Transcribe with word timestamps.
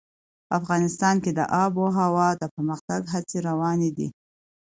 افغانستان 0.57 1.15
کې 1.23 1.31
د 1.37 1.39
آب 1.63 1.71
وهوا 1.83 2.27
د 2.41 2.43
پرمختګ 2.55 3.01
هڅې 3.13 3.37
روانې 3.49 3.89
دي. 3.97 4.07